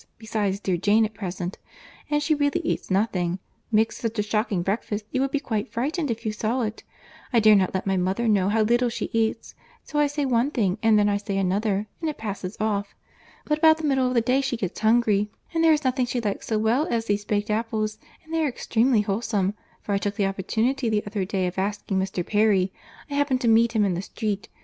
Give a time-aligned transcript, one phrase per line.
[0.17, 5.29] —besides dear Jane at present—and she really eats nothing—makes such a shocking breakfast, you would
[5.29, 6.81] be quite frightened if you saw it.
[7.31, 10.79] I dare not let my mother know how little she eats—so I say one thing
[10.81, 12.95] and then I say another, and it passes off.
[13.45, 16.19] But about the middle of the day she gets hungry, and there is nothing she
[16.19, 20.15] likes so well as these baked apples, and they are extremely wholesome, for I took
[20.15, 22.25] the opportunity the other day of asking Mr.
[22.25, 22.73] Perry;
[23.11, 24.49] I happened to meet him in the street.